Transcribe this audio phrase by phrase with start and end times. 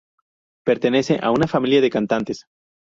[0.65, 2.45] Pertenece a una familia de cantantes.